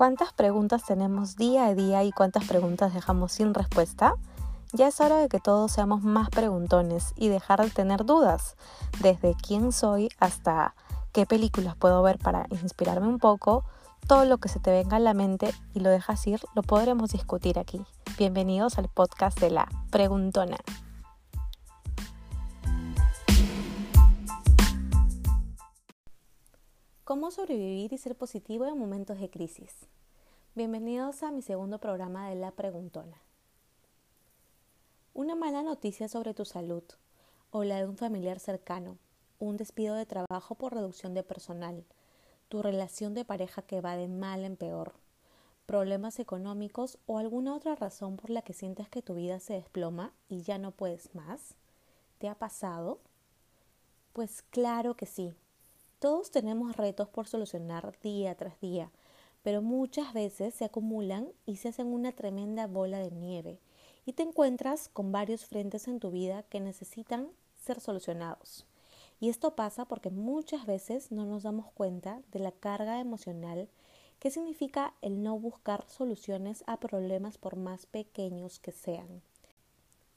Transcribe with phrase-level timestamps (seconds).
[0.00, 4.14] ¿Cuántas preguntas tenemos día a día y cuántas preguntas dejamos sin respuesta?
[4.72, 8.56] Ya es hora de que todos seamos más preguntones y dejar de tener dudas,
[9.02, 10.74] desde quién soy hasta
[11.12, 13.62] qué películas puedo ver para inspirarme un poco,
[14.06, 17.10] todo lo que se te venga a la mente y lo dejas ir, lo podremos
[17.10, 17.84] discutir aquí.
[18.16, 20.56] Bienvenidos al podcast de la Preguntona.
[27.10, 29.74] ¿Cómo sobrevivir y ser positivo en momentos de crisis?
[30.54, 33.20] Bienvenidos a mi segundo programa de La Preguntona.
[35.12, 36.84] Una mala noticia sobre tu salud
[37.50, 38.96] o la de un familiar cercano,
[39.40, 41.84] un despido de trabajo por reducción de personal,
[42.48, 44.92] tu relación de pareja que va de mal en peor,
[45.66, 50.12] problemas económicos o alguna otra razón por la que sientes que tu vida se desploma
[50.28, 51.56] y ya no puedes más.
[52.18, 53.00] ¿Te ha pasado?
[54.12, 55.34] Pues claro que sí.
[56.00, 58.90] Todos tenemos retos por solucionar día tras día,
[59.42, 63.60] pero muchas veces se acumulan y se hacen una tremenda bola de nieve
[64.06, 68.64] y te encuentras con varios frentes en tu vida que necesitan ser solucionados.
[69.20, 73.68] Y esto pasa porque muchas veces no nos damos cuenta de la carga emocional
[74.20, 79.20] que significa el no buscar soluciones a problemas por más pequeños que sean.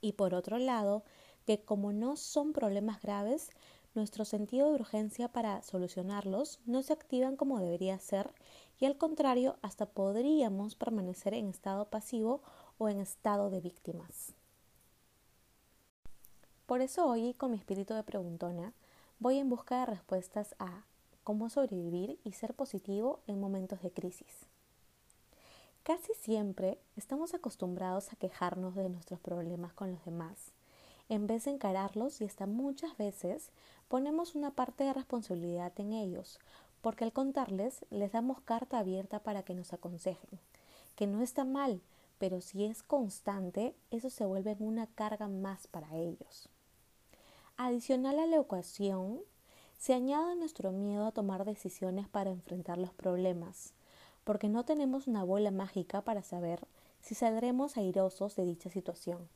[0.00, 1.02] Y por otro lado,
[1.44, 3.50] que como no son problemas graves,
[3.94, 8.32] nuestro sentido de urgencia para solucionarlos no se activan como debería ser
[8.78, 12.42] y al contrario hasta podríamos permanecer en estado pasivo
[12.78, 14.34] o en estado de víctimas.
[16.66, 18.72] Por eso hoy con mi espíritu de preguntona
[19.18, 20.84] voy en busca de respuestas a
[21.22, 24.46] cómo sobrevivir y ser positivo en momentos de crisis.
[25.82, 30.52] Casi siempre estamos acostumbrados a quejarnos de nuestros problemas con los demás
[31.08, 33.50] en vez de encararlos y hasta muchas veces
[33.88, 36.38] ponemos una parte de responsabilidad en ellos,
[36.80, 40.40] porque al contarles les damos carta abierta para que nos aconsejen,
[40.96, 41.80] que no está mal,
[42.18, 46.48] pero si es constante, eso se vuelve una carga más para ellos.
[47.56, 49.20] Adicional a la ecuación,
[49.78, 53.74] se añade nuestro miedo a tomar decisiones para enfrentar los problemas,
[54.24, 56.66] porque no tenemos una bola mágica para saber
[57.00, 59.28] si saldremos airosos de dicha situación.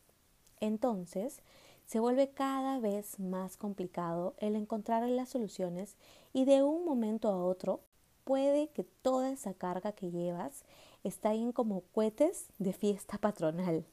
[0.61, 1.41] Entonces,
[1.87, 5.97] se vuelve cada vez más complicado el encontrar las soluciones
[6.33, 7.81] y de un momento a otro
[8.25, 10.65] puede que toda esa carga que llevas
[11.05, 13.85] estallen como cohetes de fiesta patronal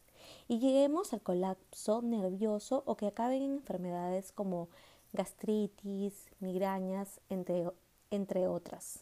[0.47, 4.69] y lleguemos al colapso nervioso o que acaben en enfermedades como
[5.12, 7.69] gastritis, migrañas, entre,
[8.09, 9.01] entre otras.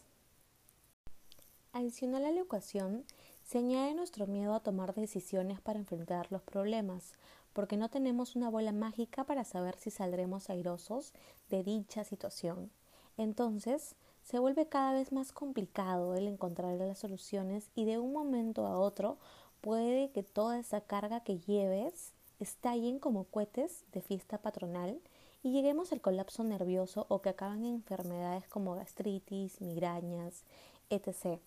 [1.72, 3.04] Adicional a la ecuación,
[3.44, 7.14] se añade nuestro miedo a tomar decisiones para enfrentar los problemas,
[7.52, 11.12] porque no tenemos una bola mágica para saber si saldremos airosos
[11.50, 12.70] de dicha situación.
[13.16, 18.66] Entonces, se vuelve cada vez más complicado el encontrar las soluciones y de un momento
[18.66, 19.18] a otro
[19.60, 25.00] puede que toda esa carga que lleves estallen como cohetes de fiesta patronal
[25.42, 30.44] y lleguemos al colapso nervioso o que acaban en enfermedades como gastritis, migrañas,
[30.90, 31.40] etc.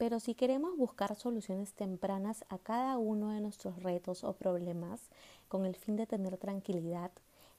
[0.00, 5.10] Pero si queremos buscar soluciones tempranas a cada uno de nuestros retos o problemas
[5.46, 7.10] con el fin de tener tranquilidad,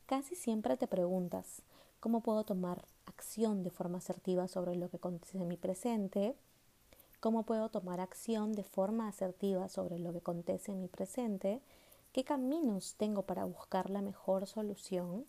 [0.07, 1.61] casi siempre te preguntas
[1.99, 6.35] cómo puedo tomar acción de forma asertiva sobre lo que acontece en mi presente,
[7.19, 11.61] cómo puedo tomar acción de forma asertiva sobre lo que acontece en mi presente,
[12.11, 15.27] qué caminos tengo para buscar la mejor solución,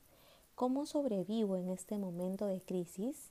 [0.55, 3.29] cómo sobrevivo en este momento de crisis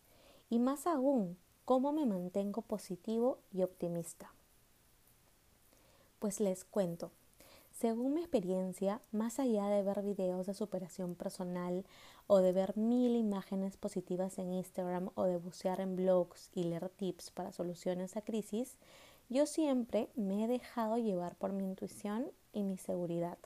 [0.52, 1.36] y más aún,
[1.71, 4.33] ¿Cómo me mantengo positivo y optimista?
[6.19, 7.11] Pues les cuento.
[7.71, 11.85] Según mi experiencia, más allá de ver videos de superación personal
[12.27, 16.89] o de ver mil imágenes positivas en Instagram o de bucear en blogs y leer
[16.89, 18.75] tips para soluciones a crisis,
[19.29, 23.38] yo siempre me he dejado llevar por mi intuición y mi seguridad.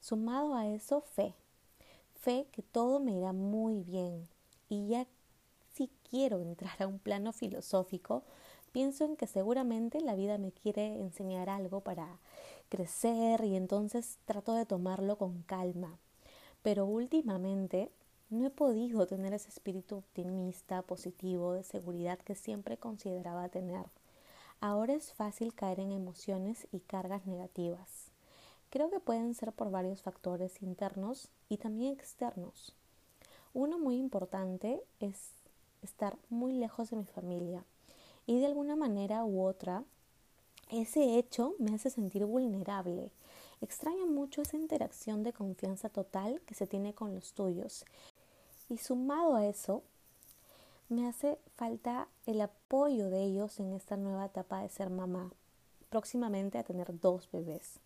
[0.00, 1.34] Sumado a eso, fe.
[2.14, 4.26] Fe que todo me irá muy bien.
[4.70, 5.06] Y ya
[5.78, 8.24] si quiero entrar a un plano filosófico,
[8.72, 12.18] pienso en que seguramente la vida me quiere enseñar algo para
[12.68, 15.96] crecer y entonces trato de tomarlo con calma.
[16.64, 17.92] Pero últimamente
[18.28, 23.86] no he podido tener ese espíritu optimista, positivo, de seguridad que siempre consideraba tener.
[24.60, 28.10] Ahora es fácil caer en emociones y cargas negativas.
[28.70, 32.74] Creo que pueden ser por varios factores internos y también externos.
[33.54, 35.37] Uno muy importante es
[35.82, 37.64] estar muy lejos de mi familia.
[38.26, 39.84] Y de alguna manera u otra,
[40.70, 43.10] ese hecho me hace sentir vulnerable.
[43.60, 47.84] Extraño mucho esa interacción de confianza total que se tiene con los tuyos.
[48.68, 49.82] Y sumado a eso,
[50.88, 55.30] me hace falta el apoyo de ellos en esta nueva etapa de ser mamá,
[55.88, 57.80] próximamente a tener dos bebés.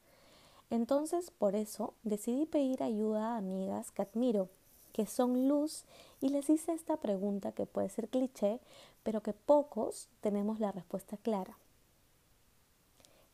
[0.70, 4.48] Entonces, por eso, decidí pedir ayuda a amigas que admiro,
[4.92, 5.84] que son luz,
[6.20, 8.60] y les hice esta pregunta que puede ser cliché,
[9.02, 11.58] pero que pocos tenemos la respuesta clara.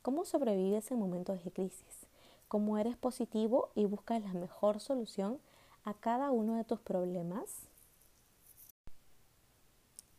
[0.02, 2.06] ¿Cómo sobrevives en momentos de crisis?
[2.48, 5.38] ¿Cómo eres positivo y buscas la mejor solución
[5.84, 7.66] a cada uno de tus problemas?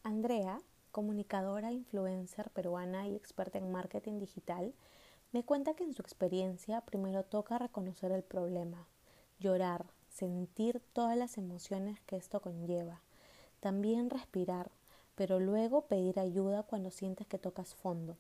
[0.04, 0.62] Andrea,
[0.92, 4.74] comunicadora, influencer peruana y experta en marketing digital,
[5.32, 8.88] me cuenta que en su experiencia primero toca reconocer el problema,
[9.40, 13.02] llorar, sentir todas las emociones que esto conlleva,
[13.60, 14.72] también respirar,
[15.16, 18.18] pero luego pedir ayuda cuando sientes que tocas fondo.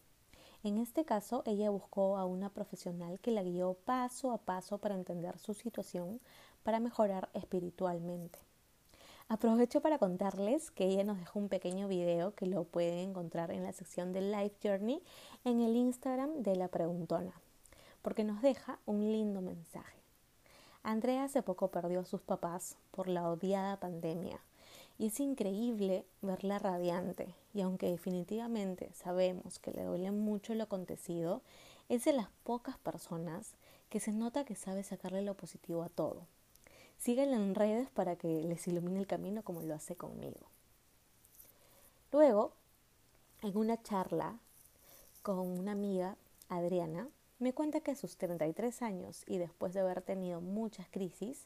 [0.63, 4.95] En este caso, ella buscó a una profesional que la guió paso a paso para
[4.95, 6.19] entender su situación
[6.63, 8.39] para mejorar espiritualmente.
[9.29, 13.63] Aprovecho para contarles que ella nos dejó un pequeño video que lo pueden encontrar en
[13.63, 15.01] la sección de Life Journey
[15.45, 17.39] en el Instagram de la Preguntona,
[18.01, 19.98] porque nos deja un lindo mensaje.
[20.83, 24.39] Andrea hace poco perdió a sus papás por la odiada pandemia.
[24.97, 27.33] Y es increíble verla radiante.
[27.53, 31.41] Y aunque definitivamente sabemos que le duele mucho lo acontecido,
[31.89, 33.53] es de las pocas personas
[33.89, 36.27] que se nota que sabe sacarle lo positivo a todo.
[36.97, 40.47] Síguenla en redes para que les ilumine el camino como lo hace conmigo.
[42.11, 42.51] Luego,
[43.41, 44.37] en una charla
[45.21, 46.17] con una amiga,
[46.49, 47.07] Adriana,
[47.39, 51.45] me cuenta que a sus 33 años y después de haber tenido muchas crisis,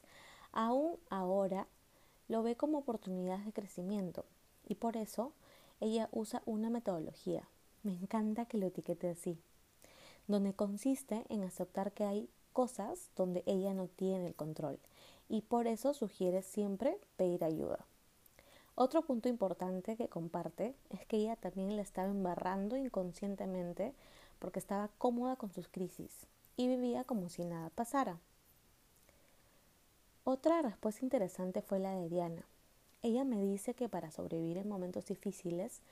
[0.52, 1.66] aún ahora
[2.28, 4.24] lo ve como oportunidad de crecimiento
[4.66, 5.32] y por eso
[5.80, 7.48] ella usa una metodología.
[7.82, 9.38] Me encanta que lo etiquete así,
[10.26, 14.78] donde consiste en aceptar que hay cosas donde ella no tiene el control
[15.28, 17.84] y por eso sugiere siempre pedir ayuda.
[18.76, 23.94] Otro punto importante que comparte es que ella también la estaba embarrando inconscientemente
[24.38, 26.26] porque estaba cómoda con sus crisis
[26.56, 28.18] y vivía como si nada pasara.
[30.24, 32.44] Otra respuesta interesante fue la de Diana.
[33.02, 35.82] Ella me dice que para sobrevivir en momentos difíciles,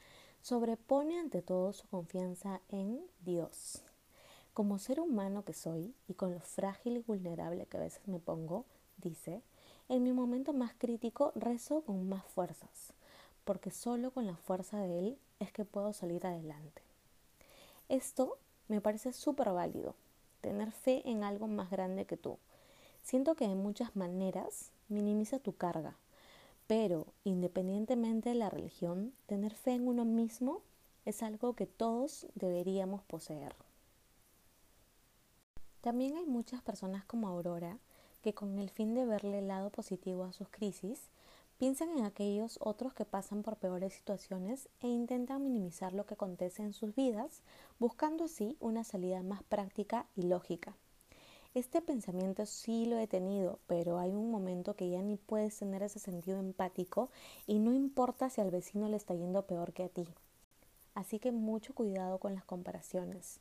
[0.40, 3.82] sobrepone ante todo su confianza en Dios.
[4.54, 8.18] Como ser humano que soy y con lo frágil y vulnerable que a veces me
[8.18, 8.64] pongo,
[8.96, 9.42] dice,
[9.88, 12.94] en mi momento más crítico rezo con más fuerzas,
[13.44, 16.82] porque solo con la fuerza de Él es que puedo salir adelante.
[17.92, 19.94] Esto me parece súper válido,
[20.40, 22.38] tener fe en algo más grande que tú.
[23.02, 25.98] Siento que de muchas maneras minimiza tu carga,
[26.66, 30.62] pero independientemente de la religión, tener fe en uno mismo
[31.04, 33.54] es algo que todos deberíamos poseer.
[35.82, 37.76] También hay muchas personas como Aurora
[38.22, 41.10] que con el fin de verle el lado positivo a sus crisis,
[41.62, 46.60] piensan en aquellos otros que pasan por peores situaciones e intentan minimizar lo que acontece
[46.60, 47.40] en sus vidas,
[47.78, 50.76] buscando así una salida más práctica y lógica.
[51.54, 55.84] Este pensamiento sí lo he tenido, pero hay un momento que ya ni puedes tener
[55.84, 57.10] ese sentido empático
[57.46, 60.08] y no importa si al vecino le está yendo peor que a ti.
[60.96, 63.38] Así que mucho cuidado con las comparaciones.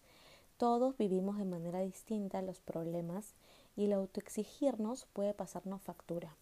[0.57, 3.33] Todos vivimos de manera distinta los problemas
[3.75, 6.37] y el autoexigirnos puede pasarnos factura.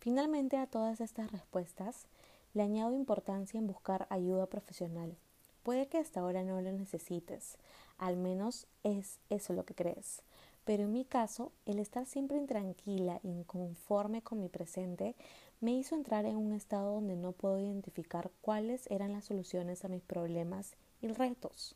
[0.00, 2.06] Finalmente a todas estas respuestas
[2.54, 5.16] le añado importancia en buscar ayuda profesional.
[5.62, 7.58] Puede que hasta ahora no lo necesites,
[7.98, 10.22] al menos es eso lo que crees.
[10.64, 15.16] Pero en mi caso, el estar siempre intranquila, inconforme con mi presente,
[15.60, 19.88] me hizo entrar en un estado donde no puedo identificar cuáles eran las soluciones a
[19.88, 21.74] mis problemas y retos.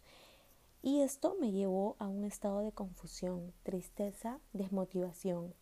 [0.82, 5.54] Y esto me llevó a un estado de confusión, tristeza, desmotivación.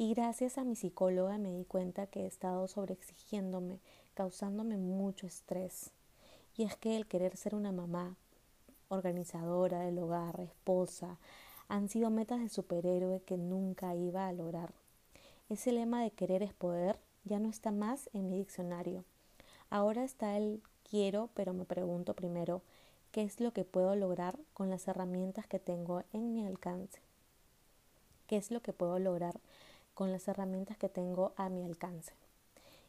[0.00, 3.80] Y gracias a mi psicóloga me di cuenta que he estado sobreexigiéndome,
[4.14, 5.90] causándome mucho estrés.
[6.56, 8.14] Y es que el querer ser una mamá,
[8.86, 11.18] organizadora del hogar, esposa,
[11.66, 14.72] han sido metas de superhéroe que nunca iba a lograr.
[15.48, 19.04] Ese lema de querer es poder ya no está más en mi diccionario.
[19.68, 22.62] Ahora está el quiero, pero me pregunto primero,
[23.10, 27.00] qué es lo que puedo lograr con las herramientas que tengo en mi alcance.
[28.28, 29.40] ¿Qué es lo que puedo lograr
[29.98, 32.12] con las herramientas que tengo a mi alcance?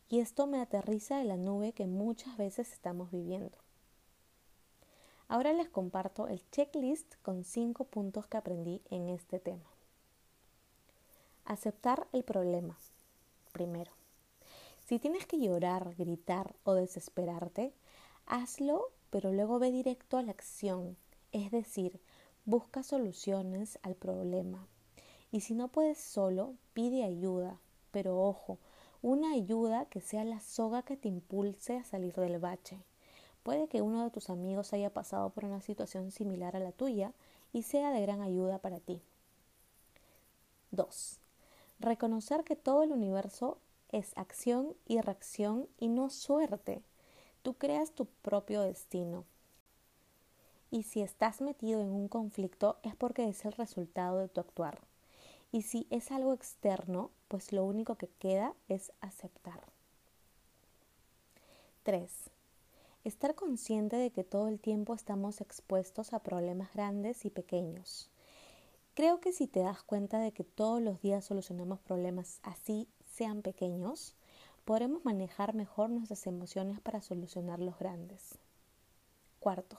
[0.10, 3.58] Y esto me aterriza en la nube que muchas veces estamos viviendo.
[5.28, 9.72] Ahora les comparto el checklist con cinco puntos que aprendí en este tema.
[11.46, 12.78] Aceptar el problema.
[13.54, 13.92] Primero,
[14.86, 17.74] si tienes que llorar, gritar o desesperarte,
[18.28, 20.96] hazlo pero luego ve directo a la acción,
[21.32, 22.00] es decir,
[22.46, 24.68] busca soluciones al problema.
[25.32, 27.60] Y si no puedes solo, pide ayuda,
[27.92, 28.58] pero ojo,
[29.02, 32.84] Una ayuda que sea la soga que te impulse a salir del bache.
[33.44, 37.14] Puede que uno de tus amigos haya pasado por una situación similar a la tuya
[37.54, 39.02] y sea de gran ayuda para ti.
[40.72, 41.20] 2.
[41.80, 43.58] Reconocer que todo el universo
[43.92, 46.84] es acción y reacción y no suerte.
[47.42, 49.24] Tú creas tu propio destino.
[50.72, 54.89] Y si estás metido en un conflicto es porque es el resultado de tu actuar.
[55.52, 59.62] Y si es algo externo, pues lo único que queda es aceptar.
[61.84, 62.12] 3.
[63.04, 68.10] Estar consciente de que todo el tiempo estamos expuestos a problemas grandes y pequeños.
[68.94, 73.42] Creo que si te das cuenta de que todos los días solucionamos problemas así sean
[73.42, 74.14] pequeños,
[74.66, 78.38] podremos manejar mejor nuestras emociones para solucionar los grandes.
[79.40, 79.78] Cuarto,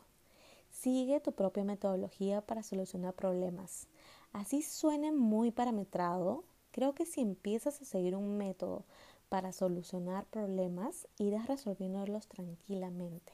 [0.70, 3.86] sigue tu propia metodología para solucionar problemas.
[4.32, 8.84] Así suene muy parametrado, creo que si empiezas a seguir un método
[9.28, 13.32] para solucionar problemas, irás resolviéndolos tranquilamente.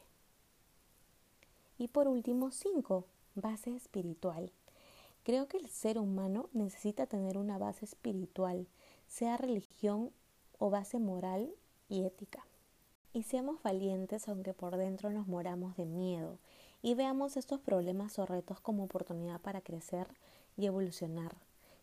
[1.79, 3.05] Y por último, cinco,
[3.39, 4.51] Base espiritual.
[5.23, 8.67] Creo que el ser humano necesita tener una base espiritual,
[9.09, 10.11] sea religión
[10.59, 11.53] o base moral
[11.91, 12.47] y ética.
[13.13, 16.39] Y seamos valientes aunque por dentro nos moramos de miedo
[16.81, 20.07] y veamos estos problemas o retos como oportunidad para crecer
[20.57, 21.37] y evolucionar.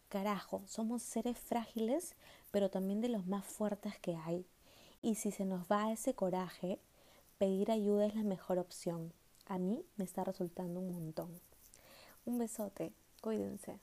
[0.09, 2.15] Carajo, somos seres frágiles,
[2.51, 4.45] pero también de los más fuertes que hay.
[5.01, 6.79] Y si se nos va ese coraje,
[7.37, 9.11] pedir ayuda es la mejor opción.
[9.47, 11.41] A mí me está resultando un montón.
[12.25, 13.79] Un besote, cuídense.